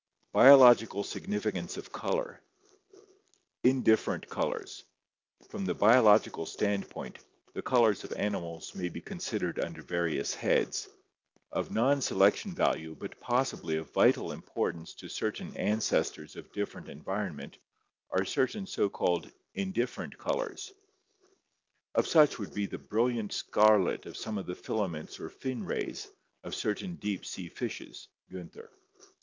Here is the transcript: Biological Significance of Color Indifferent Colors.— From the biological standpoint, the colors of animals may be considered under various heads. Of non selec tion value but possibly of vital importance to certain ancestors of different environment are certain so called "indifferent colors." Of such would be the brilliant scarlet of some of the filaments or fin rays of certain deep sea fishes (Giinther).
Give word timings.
Biological 0.33 1.03
Significance 1.03 1.77
of 1.77 1.91
Color 1.91 2.41
Indifferent 3.63 4.27
Colors.— 4.27 4.83
From 5.51 5.63
the 5.65 5.75
biological 5.75 6.47
standpoint, 6.47 7.19
the 7.53 7.61
colors 7.61 8.03
of 8.03 8.11
animals 8.13 8.73
may 8.73 8.89
be 8.89 8.99
considered 8.99 9.59
under 9.59 9.83
various 9.83 10.33
heads. 10.33 10.89
Of 11.51 11.69
non 11.69 11.99
selec 11.99 12.35
tion 12.37 12.55
value 12.55 12.95
but 12.99 13.19
possibly 13.19 13.77
of 13.77 13.93
vital 13.93 14.31
importance 14.31 14.95
to 14.95 15.07
certain 15.07 15.55
ancestors 15.55 16.35
of 16.35 16.51
different 16.51 16.89
environment 16.89 17.59
are 18.09 18.25
certain 18.25 18.65
so 18.65 18.89
called 18.89 19.31
"indifferent 19.53 20.17
colors." 20.17 20.71
Of 21.93 22.07
such 22.07 22.39
would 22.39 22.55
be 22.55 22.65
the 22.65 22.79
brilliant 22.79 23.33
scarlet 23.33 24.07
of 24.07 24.17
some 24.17 24.39
of 24.39 24.47
the 24.47 24.55
filaments 24.55 25.19
or 25.19 25.29
fin 25.29 25.63
rays 25.63 26.07
of 26.43 26.55
certain 26.55 26.95
deep 26.95 27.23
sea 27.23 27.49
fishes 27.49 28.07
(Giinther). 28.31 28.69